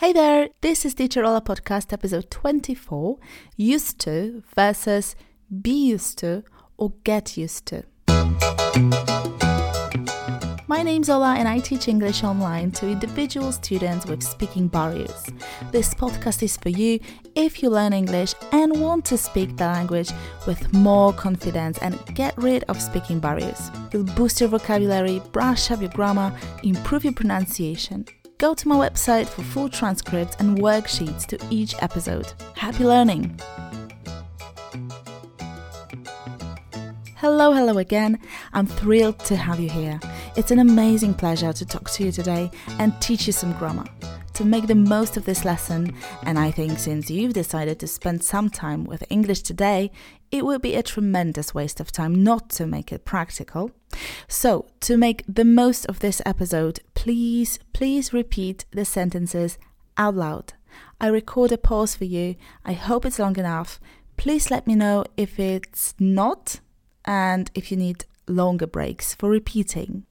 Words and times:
Hey 0.00 0.14
there, 0.14 0.48
this 0.62 0.86
is 0.86 0.94
Teacher 0.94 1.26
Ola 1.26 1.42
Podcast 1.42 1.92
episode 1.92 2.30
24 2.30 3.18
Used 3.58 3.98
to 3.98 4.42
versus 4.56 5.14
Be 5.60 5.88
Used 5.88 6.16
to 6.20 6.42
or 6.78 6.94
Get 7.04 7.36
Used 7.36 7.66
to. 7.66 7.84
My 10.66 10.82
name's 10.82 11.10
Ola 11.10 11.34
and 11.34 11.46
I 11.46 11.58
teach 11.58 11.86
English 11.86 12.24
online 12.24 12.70
to 12.70 12.88
individual 12.88 13.52
students 13.52 14.06
with 14.06 14.22
speaking 14.22 14.68
barriers. 14.68 15.26
This 15.70 15.92
podcast 15.92 16.42
is 16.42 16.56
for 16.56 16.70
you 16.70 16.98
if 17.34 17.62
you 17.62 17.68
learn 17.68 17.92
English 17.92 18.32
and 18.52 18.80
want 18.80 19.04
to 19.04 19.18
speak 19.18 19.58
the 19.58 19.66
language 19.66 20.12
with 20.46 20.72
more 20.72 21.12
confidence 21.12 21.76
and 21.80 22.02
get 22.14 22.34
rid 22.38 22.64
of 22.70 22.80
speaking 22.80 23.20
barriers. 23.20 23.70
You'll 23.92 24.04
boost 24.04 24.40
your 24.40 24.48
vocabulary, 24.48 25.20
brush 25.30 25.70
up 25.70 25.82
your 25.82 25.90
grammar, 25.90 26.34
improve 26.62 27.04
your 27.04 27.12
pronunciation 27.12 28.06
Go 28.40 28.54
to 28.54 28.68
my 28.68 28.88
website 28.88 29.28
for 29.28 29.42
full 29.42 29.68
transcripts 29.68 30.34
and 30.36 30.56
worksheets 30.60 31.26
to 31.26 31.38
each 31.50 31.74
episode. 31.82 32.32
Happy 32.54 32.86
learning! 32.86 33.38
Hello, 37.16 37.52
hello 37.52 37.76
again. 37.76 38.18
I'm 38.54 38.64
thrilled 38.64 39.18
to 39.26 39.36
have 39.36 39.60
you 39.60 39.68
here. 39.68 40.00
It's 40.38 40.50
an 40.50 40.58
amazing 40.58 41.12
pleasure 41.12 41.52
to 41.52 41.66
talk 41.66 41.90
to 41.90 42.04
you 42.04 42.12
today 42.12 42.50
and 42.78 42.98
teach 43.02 43.26
you 43.26 43.34
some 43.34 43.52
grammar. 43.58 43.84
To 44.40 44.46
make 44.46 44.68
the 44.68 44.74
most 44.74 45.18
of 45.18 45.26
this 45.26 45.44
lesson, 45.44 45.94
and 46.22 46.38
I 46.38 46.50
think 46.50 46.78
since 46.78 47.10
you've 47.10 47.34
decided 47.34 47.78
to 47.78 47.86
spend 47.86 48.24
some 48.24 48.48
time 48.48 48.84
with 48.84 49.04
English 49.10 49.42
today, 49.42 49.90
it 50.30 50.46
would 50.46 50.62
be 50.62 50.76
a 50.76 50.82
tremendous 50.82 51.52
waste 51.52 51.78
of 51.78 51.92
time 51.92 52.24
not 52.24 52.48
to 52.52 52.66
make 52.66 52.90
it 52.90 53.04
practical. 53.04 53.70
So, 54.28 54.64
to 54.80 54.96
make 54.96 55.24
the 55.28 55.44
most 55.44 55.84
of 55.90 55.98
this 55.98 56.22
episode, 56.24 56.80
please, 56.94 57.58
please 57.74 58.14
repeat 58.14 58.64
the 58.70 58.86
sentences 58.86 59.58
out 59.98 60.14
loud. 60.14 60.54
I 60.98 61.08
record 61.08 61.52
a 61.52 61.58
pause 61.58 61.94
for 61.94 62.06
you. 62.06 62.36
I 62.64 62.72
hope 62.72 63.04
it's 63.04 63.18
long 63.18 63.36
enough. 63.36 63.78
Please 64.16 64.50
let 64.50 64.66
me 64.66 64.74
know 64.74 65.04
if 65.18 65.38
it's 65.38 65.94
not 65.98 66.60
and 67.04 67.50
if 67.54 67.70
you 67.70 67.76
need 67.76 68.06
longer 68.26 68.66
breaks 68.66 69.12
for 69.12 69.28
repeating. 69.28 70.06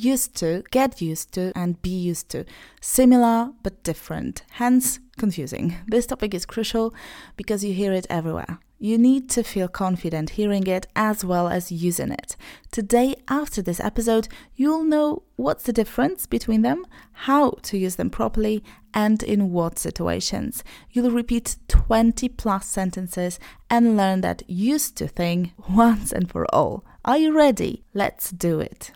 Used 0.00 0.36
to, 0.36 0.62
get 0.70 1.02
used 1.02 1.32
to, 1.32 1.50
and 1.56 1.82
be 1.82 1.90
used 1.90 2.28
to. 2.28 2.44
Similar 2.80 3.50
but 3.64 3.82
different, 3.82 4.42
hence 4.50 5.00
confusing. 5.18 5.74
This 5.88 6.06
topic 6.06 6.34
is 6.34 6.46
crucial 6.46 6.94
because 7.36 7.64
you 7.64 7.74
hear 7.74 7.92
it 7.92 8.06
everywhere. 8.08 8.60
You 8.78 8.96
need 8.96 9.28
to 9.30 9.42
feel 9.42 9.66
confident 9.66 10.30
hearing 10.30 10.68
it 10.68 10.86
as 10.94 11.24
well 11.24 11.48
as 11.48 11.72
using 11.72 12.12
it. 12.12 12.36
Today, 12.70 13.16
after 13.26 13.60
this 13.60 13.80
episode, 13.80 14.28
you'll 14.54 14.84
know 14.84 15.24
what's 15.34 15.64
the 15.64 15.72
difference 15.72 16.26
between 16.26 16.62
them, 16.62 16.86
how 17.26 17.56
to 17.62 17.76
use 17.76 17.96
them 17.96 18.08
properly, 18.08 18.62
and 18.94 19.20
in 19.24 19.50
what 19.50 19.80
situations. 19.80 20.62
You'll 20.92 21.10
repeat 21.10 21.56
20 21.66 22.28
plus 22.28 22.68
sentences 22.68 23.40
and 23.68 23.96
learn 23.96 24.20
that 24.20 24.48
used 24.48 24.96
to 24.98 25.08
thing 25.08 25.54
once 25.68 26.12
and 26.12 26.30
for 26.30 26.46
all. 26.54 26.84
Are 27.04 27.18
you 27.18 27.36
ready? 27.36 27.82
Let's 27.94 28.30
do 28.30 28.60
it. 28.60 28.92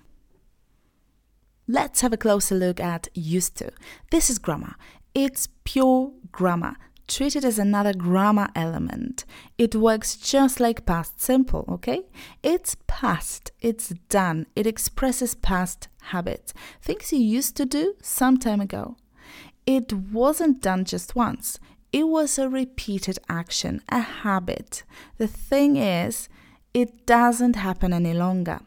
Let's 1.73 2.03
have 2.03 2.13
a 2.13 2.19
closer 2.19 2.55
look 2.55 2.81
at 2.81 3.09
used 3.15 3.57
to. 3.57 3.71
This 4.11 4.29
is 4.29 4.39
grammar. 4.39 4.75
It's 5.15 5.49
pure 5.65 6.13
grammar 6.31 6.77
treat 7.09 7.37
it 7.37 7.45
as 7.45 7.59
another 7.59 7.93
grammar 7.93 8.49
element. 8.55 9.25
It 9.59 9.75
works 9.75 10.17
just 10.17 10.61
like 10.61 10.87
past 10.87 11.21
simple, 11.21 11.65
okay? 11.69 12.03
It's 12.43 12.77
past, 12.87 13.53
it's 13.61 13.91
done, 14.09 14.47
it 14.57 14.67
expresses 14.67 15.35
past 15.35 15.89
habits, 16.05 16.55
things 16.81 17.13
you 17.13 17.19
used 17.19 17.57
to 17.57 17.67
do 17.67 17.95
some 18.03 18.39
time 18.39 18.61
ago. 18.61 18.97
It 19.67 19.93
wasn't 19.93 20.63
done 20.63 20.85
just 20.85 21.15
once, 21.15 21.59
it 21.93 22.09
was 22.09 22.39
a 22.39 22.49
repeated 22.49 23.19
action, 23.29 23.83
a 23.91 24.01
habit. 24.01 24.83
The 25.19 25.27
thing 25.27 25.77
is, 25.77 26.31
it 26.73 27.05
doesn't 27.05 27.57
happen 27.57 27.93
any 27.93 28.15
longer. 28.15 28.61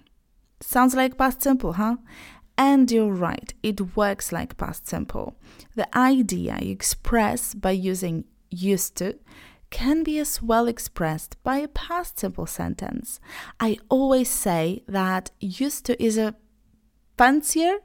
Sounds 0.62 0.96
like 0.96 1.18
past 1.18 1.42
simple, 1.42 1.74
huh? 1.74 1.98
And 2.58 2.90
you're 2.90 3.14
right, 3.14 3.54
it 3.64 3.96
works 3.96 4.32
like 4.32 4.58
past 4.58 4.88
simple. 4.88 5.36
The 5.76 5.96
idea 5.98 6.58
you 6.62 6.72
express 6.72 7.54
by 7.54 7.72
using 7.72 8.26
used 8.50 8.96
to 8.98 9.16
can 9.70 10.04
be 10.04 10.20
as 10.20 10.42
well 10.42 10.68
expressed 10.68 11.36
by 11.44 11.58
a 11.58 11.68
past 11.68 12.20
simple 12.20 12.46
sentence. 12.46 13.20
I 13.60 13.78
always 13.90 14.30
say 14.30 14.84
that 14.88 15.32
used 15.42 15.86
to 15.88 16.02
is 16.02 16.18
a 16.18 16.36
fancier 17.18 17.80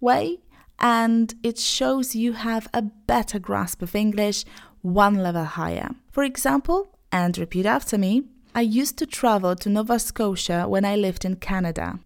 way 0.00 0.40
and 0.78 1.34
it 1.42 1.58
shows 1.58 2.14
you 2.14 2.32
have 2.32 2.68
a 2.72 2.82
better 2.82 3.38
grasp 3.38 3.82
of 3.82 3.94
English 3.94 4.44
one 4.80 5.16
level 5.16 5.44
higher. 5.44 5.90
For 6.10 6.24
example, 6.24 6.98
and 7.12 7.36
repeat 7.38 7.66
after 7.66 7.96
me, 7.98 8.24
I 8.54 8.62
used 8.62 8.98
to 8.98 9.06
travel 9.06 9.56
to 9.56 9.68
Nova 9.68 9.98
Scotia 9.98 10.68
when 10.68 10.84
I 10.84 10.96
lived 10.96 11.24
in 11.24 11.36
Canada. 11.36 11.98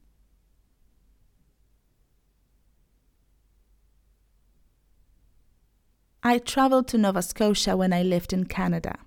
I 6.28 6.36
traveled 6.36 6.88
to 6.88 6.98
Nova 6.98 7.22
Scotia 7.22 7.74
when 7.74 7.90
I 7.90 8.02
lived 8.02 8.34
in 8.34 8.44
Canada. 8.44 8.98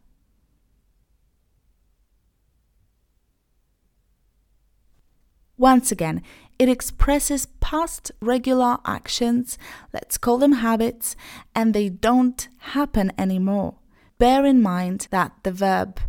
Once 5.56 5.92
again, 5.92 6.24
it 6.58 6.68
expresses 6.68 7.46
past 7.59 8.12
regular 8.22 8.80
actions, 8.86 9.59
let's 9.94 10.18
call 10.18 10.40
them 10.40 10.54
habits, 10.54 11.16
and 11.54 11.76
they 11.76 11.90
don't 11.90 12.48
happen 12.74 13.12
anymore. 13.20 13.76
Bear 14.18 14.44
in 14.44 14.59
mind 14.59 15.08
that 15.12 15.32
the 15.44 15.52
verb 15.52 16.00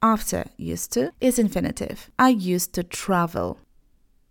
after 0.00 0.44
used 0.56 0.92
to 0.92 1.10
is 1.20 1.40
infinitive. 1.40 2.08
I 2.20 2.28
used 2.28 2.72
to 2.74 2.84
travel. 2.84 3.58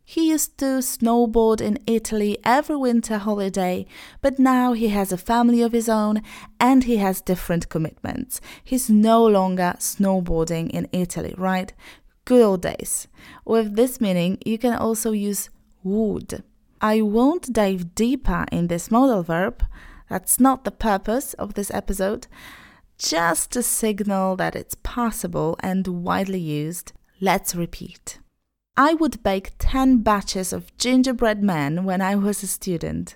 He 0.03 0.29
used 0.29 0.57
to 0.57 0.81
snowboard 0.81 1.61
in 1.61 1.77
Italy 1.87 2.37
every 2.43 2.75
winter 2.75 3.17
holiday, 3.17 3.85
but 4.21 4.39
now 4.39 4.73
he 4.73 4.89
has 4.89 5.11
a 5.11 5.17
family 5.17 5.61
of 5.61 5.71
his 5.71 5.87
own 5.87 6.21
and 6.59 6.83
he 6.83 6.97
has 6.97 7.21
different 7.21 7.69
commitments. 7.69 8.41
He's 8.63 8.89
no 8.89 9.25
longer 9.25 9.75
snowboarding 9.77 10.69
in 10.71 10.89
Italy, 10.91 11.33
right? 11.37 11.71
Good 12.25 12.43
old 12.43 12.61
days. 12.61 13.07
With 13.45 13.75
this 13.75 14.01
meaning, 14.01 14.37
you 14.45 14.57
can 14.57 14.73
also 14.73 15.11
use 15.11 15.49
would. 15.83 16.43
I 16.81 17.01
won't 17.01 17.53
dive 17.53 17.95
deeper 17.95 18.45
in 18.51 18.67
this 18.67 18.91
modal 18.91 19.23
verb. 19.23 19.63
That's 20.09 20.39
not 20.39 20.65
the 20.65 20.71
purpose 20.71 21.33
of 21.35 21.53
this 21.53 21.71
episode. 21.71 22.27
Just 22.97 23.51
to 23.51 23.63
signal 23.63 24.35
that 24.35 24.55
it's 24.55 24.75
possible 24.75 25.55
and 25.61 25.87
widely 25.87 26.39
used, 26.39 26.91
let's 27.19 27.55
repeat. 27.55 28.19
I 28.77 28.93
would 28.93 29.21
bake 29.21 29.51
10 29.59 29.97
batches 29.99 30.53
of 30.53 30.75
gingerbread 30.77 31.43
men 31.43 31.83
when 31.83 32.01
I 32.01 32.15
was 32.15 32.41
a 32.41 32.47
student. 32.47 33.15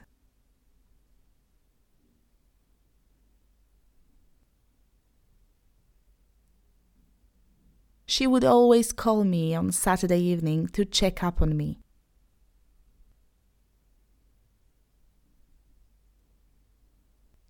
She 8.06 8.28
would 8.28 8.44
always 8.44 8.92
call 8.92 9.24
me 9.24 9.56
on 9.56 9.72
Saturday 9.72 10.20
evening 10.20 10.68
to 10.70 10.86
check 10.86 11.24
up 11.24 11.42
on 11.42 11.58
me. 11.58 11.80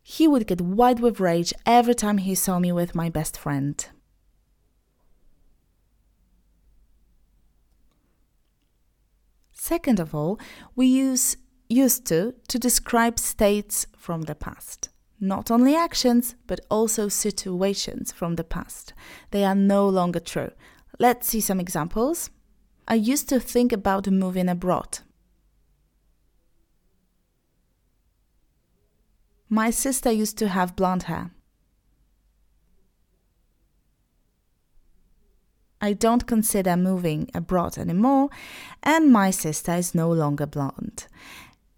He 0.02 0.28
would 0.28 0.48
get 0.48 0.62
white 0.62 1.00
with 1.00 1.20
rage 1.20 1.54
every 1.66 1.96
time 1.96 2.20
he 2.20 2.36
saw 2.36 2.60
me 2.60 2.72
with 2.72 2.96
my 2.96 3.10
best 3.10 3.38
friend. 3.38 3.86
Second 9.66 10.00
of 10.00 10.14
all, 10.14 10.40
we 10.76 10.86
use 10.86 11.38
used 11.70 12.06
to 12.06 12.36
to 12.50 12.60
describe 12.60 13.18
states 13.18 13.88
from 13.98 14.22
the 14.22 14.36
past. 14.36 14.90
Not 15.20 15.50
only 15.50 15.76
actions, 15.76 16.36
but 16.46 16.60
also 16.70 17.10
situations 17.10 18.12
from 18.12 18.36
the 18.36 18.44
past. 18.44 18.94
They 19.32 19.44
are 19.44 19.56
no 19.56 19.90
longer 19.90 20.20
true. 20.20 20.52
Let's 21.00 21.28
see 21.30 21.42
some 21.42 21.60
examples. 21.60 22.30
I 22.88 22.94
used 22.94 23.28
to 23.30 23.40
think 23.40 23.72
about 23.72 24.08
moving 24.08 24.50
abroad. 24.50 25.00
My 29.50 29.72
sister 29.72 30.12
used 30.12 30.38
to 30.38 30.50
have 30.50 30.76
blonde 30.76 31.04
hair. 31.10 31.32
I 35.86 35.94
don't 35.94 36.26
consider 36.26 36.76
moving 36.76 37.30
abroad 37.36 37.78
anymore, 37.78 38.30
and 38.82 39.14
my 39.14 39.30
sister 39.30 39.76
is 39.76 39.94
no 39.94 40.10
longer 40.12 40.48
blonde. 40.48 41.06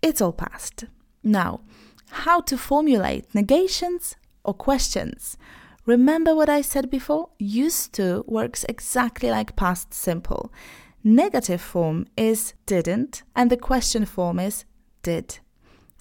It's 0.02 0.22
all 0.22 0.32
past. 0.32 0.86
Now, 1.24 1.60
how 2.24 2.40
to 2.42 2.58
formulate 2.58 3.36
negations 3.36 4.16
or 4.46 4.54
questions? 4.54 5.36
Remember 5.86 6.34
what 6.34 6.48
I 6.48 6.62
said 6.62 6.90
before? 6.90 7.32
Used 7.38 7.92
to 7.96 8.24
works 8.28 8.64
exactly 8.70 9.30
like 9.30 9.58
past 9.58 9.94
simple. 9.94 10.54
Negative 11.04 11.60
form 11.60 12.06
is 12.16 12.54
didn't, 12.66 13.24
and 13.36 13.52
the 13.52 13.58
question 13.58 14.06
form 14.06 14.40
is 14.40 14.64
did. 15.04 15.40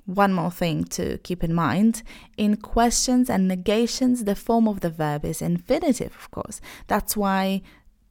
One 0.04 0.32
more 0.32 0.52
thing 0.52 0.84
to 0.96 1.18
keep 1.18 1.42
in 1.42 1.52
mind 1.52 2.04
in 2.36 2.58
questions 2.58 3.28
and 3.28 3.48
negations, 3.48 4.22
the 4.22 4.36
form 4.36 4.68
of 4.68 4.78
the 4.78 4.90
verb 4.90 5.24
is 5.24 5.42
infinitive, 5.42 6.14
of 6.14 6.30
course. 6.30 6.60
That's 6.86 7.16
why 7.16 7.62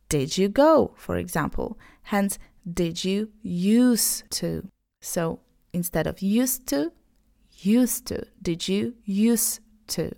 did 0.10 0.38
you 0.38 0.50
go, 0.50 0.94
for 0.98 1.18
example. 1.18 1.78
Hence, 2.04 2.38
did 2.72 3.04
you 3.04 3.32
use 3.42 4.24
to? 4.32 4.68
So 5.02 5.40
instead 5.74 6.08
of 6.08 6.22
used 6.22 6.68
to, 6.68 6.92
used 7.52 8.06
to. 8.08 8.26
Did 8.42 8.68
you 8.68 8.96
use 9.04 9.60
to? 9.88 10.12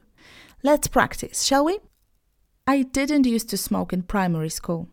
Let's 0.64 0.88
practice, 0.88 1.44
shall 1.44 1.66
we? 1.66 1.80
I 2.66 2.84
didn't 2.84 3.26
used 3.26 3.50
to 3.50 3.58
smoke 3.58 3.94
in 3.94 4.04
primary 4.04 4.50
school. 4.50 4.90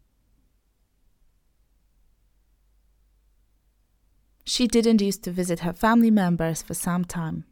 She 4.45 4.69
didn't 4.69 5.01
used 5.01 5.25
to 5.25 5.33
visit 5.33 5.61
her 5.61 5.73
family 5.73 6.11
members 6.11 6.63
for 6.63 6.75
some 6.75 7.05
time. 7.05 7.45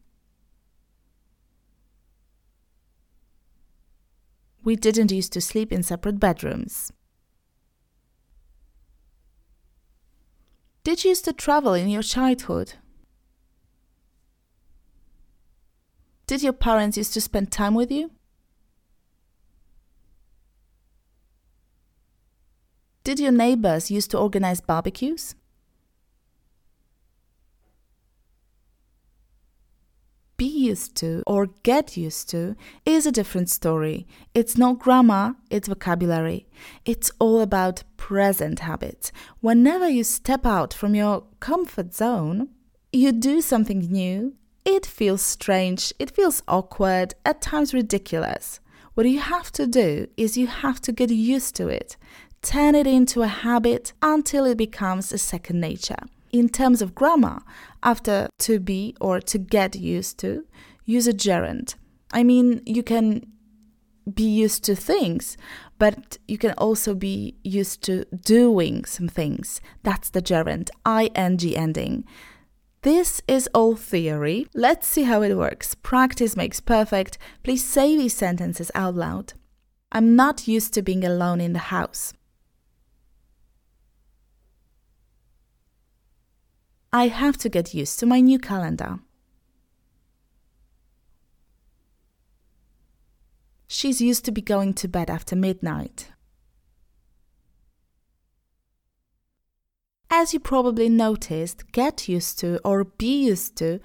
We 4.62 4.77
didn't 4.77 5.11
used 5.11 5.33
to 5.33 5.41
sleep 5.41 5.73
in 5.73 5.83
separate 5.83 6.21
bedrooms. 6.21 6.93
Did 10.84 11.05
you 11.05 11.11
used 11.11 11.25
to 11.26 11.32
travel 11.32 11.75
in 11.75 11.88
your 11.88 12.02
childhood? 12.02 12.75
Did 16.26 16.43
your 16.43 16.52
parents 16.52 16.96
used 16.96 17.14
to 17.14 17.20
spend 17.20 17.52
time 17.52 17.75
with 17.75 17.90
you? 17.90 18.11
Did 23.05 23.20
your 23.20 23.32
neighbors 23.32 23.90
used 23.90 24.11
to 24.12 24.19
organize 24.19 24.61
barbecues? 24.61 25.34
Be 30.43 30.49
used 30.49 30.97
to 30.97 31.23
or 31.25 31.50
get 31.62 31.97
used 31.97 32.29
to 32.31 32.56
is 32.85 33.06
a 33.06 33.12
different 33.12 33.49
story. 33.49 34.09
It's 34.35 34.59
not 34.59 34.81
grammar, 34.81 35.37
it's 35.50 35.69
vocabulary. 35.69 36.49
It's 36.85 37.12
all 37.21 37.41
about 37.41 37.85
present 37.97 38.59
habits. 38.59 39.12
Whenever 39.39 39.89
you 39.89 40.03
step 40.03 40.44
out 40.44 40.75
from 40.75 40.97
your 40.97 41.23
comfort 41.39 41.94
zone, 41.94 42.49
you 42.93 43.12
do 43.12 43.41
something 43.41 43.79
new, 43.79 44.35
it 44.65 44.85
feels 44.85 45.23
strange, 45.23 45.93
it 46.00 46.11
feels 46.11 46.43
awkward, 46.49 47.15
at 47.25 47.41
times 47.41 47.73
ridiculous. 47.73 48.59
What 48.94 49.09
you 49.09 49.21
have 49.21 49.53
to 49.53 49.69
do 49.69 50.09
is 50.17 50.37
you 50.37 50.49
have 50.49 50.81
to 50.81 50.91
get 50.91 51.11
used 51.11 51.55
to 51.55 51.69
it 51.69 51.97
turn 52.43 52.75
it 52.75 52.89
into 52.89 53.23
a 53.23 53.29
habit 53.29 53.93
until 54.03 54.44
it 54.44 54.59
becomes 54.59 55.12
a 55.12 55.19
second 55.19 55.61
nature. 55.61 56.03
In 56.32 56.49
terms 56.49 56.81
of 56.81 56.94
grammar, 56.94 57.43
after 57.82 58.29
to 58.38 58.58
be 58.58 58.96
or 59.00 59.20
to 59.20 59.38
get 59.38 59.76
used 59.76 60.19
to, 60.20 60.46
use 60.84 61.06
a 61.06 61.12
gerund. 61.12 61.75
I 62.11 62.23
mean, 62.23 62.62
you 62.64 62.82
can 62.82 63.26
be 64.12 64.25
used 64.25 64.64
to 64.64 64.75
things, 64.75 65.37
but 65.79 66.19
you 66.26 66.38
can 66.38 66.52
also 66.52 66.94
be 66.94 67.37
used 67.44 67.82
to 67.84 68.05
doing 68.06 68.84
some 68.84 69.08
things. 69.08 69.61
That's 69.82 70.11
the 70.11 70.23
gerund, 70.23 70.70
ing 70.87 71.55
ending. 71.55 72.05
This 72.82 73.23
is 73.29 73.49
all 73.55 73.76
theory. 73.76 74.49
Let's 74.55 74.88
see 74.88 75.05
how 75.05 75.23
it 75.23 75.37
works. 75.37 75.76
Practice 75.76 76.37
makes 76.37 76.61
perfect. 76.61 77.17
Please 77.44 77.64
say 77.64 77.96
these 77.96 78.14
sentences 78.14 78.70
out 78.75 78.96
loud. 78.96 79.34
I'm 79.93 80.17
not 80.17 80.49
used 80.49 80.75
to 80.75 80.82
being 80.82 81.05
alone 81.05 81.40
in 81.40 81.52
the 81.52 81.70
house. 81.70 82.12
I 86.93 87.09
have 87.09 87.39
to 87.39 87.49
get 87.49 87.73
used 87.73 87.99
to 88.00 88.06
my 88.06 88.21
new 88.21 88.39
calendar. 88.39 88.99
She's 93.67 94.03
used 94.03 94.27
to 94.27 94.33
be 94.33 94.43
going 94.43 94.75
to 94.75 94.89
bed 94.89 95.09
after 95.09 95.35
midnight. 95.35 96.11
As 100.11 100.35
you 100.35 100.41
probably 100.41 100.91
noticed, 100.91 101.73
get 101.73 102.06
used 102.06 102.39
to 102.41 102.61
or 102.62 102.85
be 102.85 103.25
used 103.25 103.56
to 103.56 103.81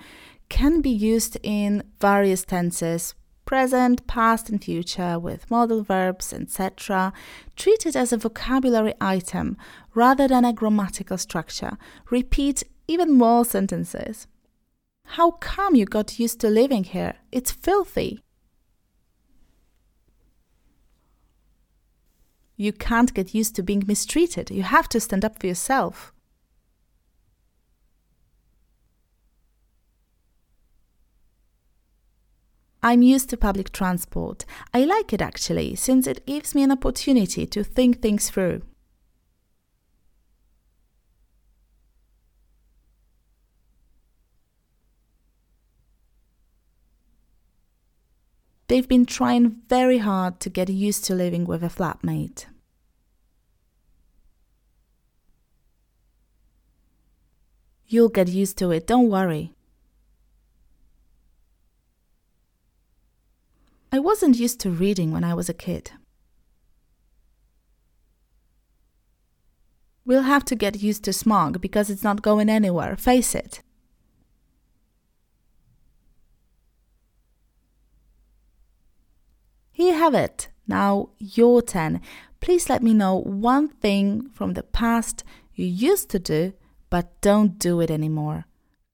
can 0.49 0.81
be 0.81 0.89
used 0.89 1.37
in 1.41 1.83
various 2.01 2.43
tenses 2.43 3.13
present, 3.45 4.05
past, 4.07 4.49
and 4.49 4.61
future 4.61 5.17
with 5.17 5.49
modal 5.49 5.81
verbs, 5.81 6.33
etc., 6.33 7.13
treated 7.55 7.95
as 7.95 8.11
a 8.11 8.17
vocabulary 8.17 8.93
item 8.99 9.55
rather 9.95 10.27
than 10.27 10.43
a 10.43 10.51
grammatical 10.51 11.17
structure. 11.17 11.77
Repeat 12.11 12.63
even 12.87 13.13
more 13.13 13.43
sentences. 13.45 14.27
How 15.05 15.31
come 15.31 15.75
you 15.75 15.85
got 15.85 16.19
used 16.19 16.39
to 16.41 16.49
living 16.49 16.83
here? 16.83 17.15
It's 17.31 17.51
filthy. 17.51 18.23
You 22.55 22.73
can't 22.73 23.13
get 23.13 23.35
used 23.35 23.55
to 23.55 23.63
being 23.63 23.83
mistreated. 23.85 24.49
You 24.49 24.63
have 24.63 24.89
to 24.89 24.99
stand 24.99 25.23
up 25.23 25.39
for 25.39 25.47
yourself. 25.47 26.11
I'm 32.81 33.01
used 33.01 33.29
to 33.29 33.37
public 33.37 33.71
transport. 33.71 34.45
I 34.73 34.85
like 34.85 35.11
it 35.11 35.21
actually, 35.21 35.75
since 35.75 36.07
it 36.07 36.25
gives 36.25 36.55
me 36.55 36.63
an 36.63 36.71
opportunity 36.71 37.45
to 37.45 37.63
think 37.63 38.01
things 38.01 38.29
through. 38.29 38.61
They've 48.67 48.87
been 48.87 49.05
trying 49.05 49.61
very 49.69 49.99
hard 49.99 50.39
to 50.41 50.49
get 50.49 50.69
used 50.69 51.05
to 51.05 51.15
living 51.15 51.45
with 51.45 51.63
a 51.63 51.67
flatmate. 51.67 52.45
You'll 57.87 58.09
get 58.09 58.27
used 58.27 58.57
to 58.57 58.71
it, 58.71 58.85
don't 58.85 59.09
worry. 59.09 59.53
I 63.89 63.99
wasn't 63.99 64.37
used 64.37 64.59
to 64.61 64.69
reading 64.69 65.11
when 65.11 65.23
I 65.23 65.33
was 65.33 65.47
a 65.47 65.53
kid. 65.53 65.91
We'll 70.05 70.23
have 70.23 70.43
to 70.45 70.55
get 70.55 70.81
used 70.83 71.03
to 71.05 71.13
smog 71.13 71.61
because 71.61 71.89
it's 71.89 72.03
not 72.03 72.21
going 72.21 72.49
anywhere, 72.49 72.97
face 72.97 73.33
it. 73.33 73.61
You 79.87 79.93
have 79.93 80.13
it. 80.13 80.49
Now, 80.67 81.09
your 81.17 81.61
10. 81.61 82.01
Please 82.39 82.69
let 82.69 82.83
me 82.83 82.93
know 82.93 83.15
one 83.15 83.67
thing 83.67 84.29
from 84.33 84.53
the 84.53 84.63
past 84.63 85.23
you 85.55 85.65
used 85.65 86.09
to 86.09 86.19
do 86.19 86.53
but 86.89 87.19
don't 87.21 87.59
do 87.59 87.81
it 87.81 87.91
anymore. 87.91 88.45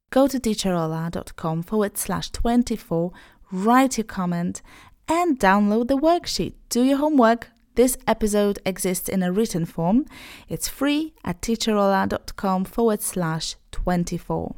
Go 0.09 0.27
to 0.27 0.39
teacherola.com 0.39 1.63
forward 1.63 1.97
slash 1.97 2.29
24, 2.31 3.12
write 3.51 3.97
your 3.97 4.05
comment, 4.05 4.62
and 5.07 5.39
download 5.39 5.88
the 5.88 5.97
worksheet. 5.97 6.53
Do 6.69 6.83
your 6.83 6.97
homework. 6.97 7.50
This 7.75 7.97
episode 8.07 8.59
exists 8.67 9.09
in 9.09 9.23
a 9.23 9.31
written 9.31 9.65
form. 9.65 10.05
It's 10.47 10.67
free 10.67 11.15
at 11.23 11.41
teacherola.com 11.41 12.65
forward 12.65 13.01
slash 13.01 13.55
24. 13.71 14.55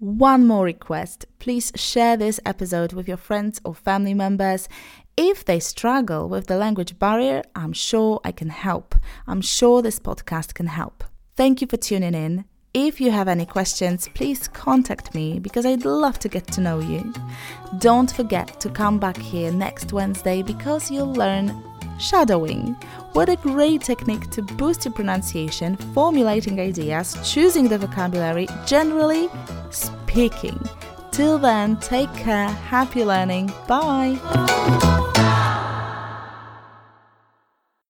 One 0.00 0.46
more 0.46 0.64
request 0.64 1.26
please 1.38 1.72
share 1.76 2.16
this 2.16 2.40
episode 2.46 2.92
with 2.92 3.06
your 3.06 3.16
friends 3.16 3.60
or 3.64 3.74
family 3.74 4.14
members. 4.14 4.68
If 5.22 5.44
they 5.44 5.60
struggle 5.60 6.30
with 6.30 6.46
the 6.46 6.56
language 6.56 6.98
barrier, 6.98 7.42
I'm 7.54 7.74
sure 7.74 8.22
I 8.24 8.32
can 8.32 8.48
help. 8.48 8.94
I'm 9.26 9.42
sure 9.42 9.82
this 9.82 9.98
podcast 9.98 10.54
can 10.54 10.66
help. 10.66 11.04
Thank 11.36 11.60
you 11.60 11.66
for 11.66 11.76
tuning 11.76 12.14
in. 12.14 12.46
If 12.72 13.02
you 13.02 13.10
have 13.10 13.28
any 13.28 13.44
questions, 13.44 14.08
please 14.14 14.48
contact 14.48 15.14
me 15.14 15.38
because 15.38 15.66
I'd 15.66 15.84
love 15.84 16.18
to 16.20 16.30
get 16.30 16.46
to 16.52 16.62
know 16.62 16.80
you. 16.80 17.12
Don't 17.80 18.10
forget 18.10 18.58
to 18.60 18.70
come 18.70 18.98
back 18.98 19.18
here 19.18 19.52
next 19.52 19.92
Wednesday 19.92 20.40
because 20.40 20.90
you'll 20.90 21.12
learn 21.12 21.54
shadowing. 21.98 22.74
What 23.12 23.28
a 23.28 23.36
great 23.36 23.82
technique 23.82 24.30
to 24.30 24.40
boost 24.40 24.86
your 24.86 24.94
pronunciation, 24.94 25.76
formulating 25.92 26.58
ideas, 26.58 27.14
choosing 27.30 27.68
the 27.68 27.76
vocabulary, 27.76 28.48
generally 28.64 29.28
speaking. 29.68 30.58
Till 31.12 31.38
then, 31.38 31.76
take 31.76 32.10
care, 32.14 32.48
happy 32.48 33.04
learning, 33.04 33.52
bye! 33.68 35.08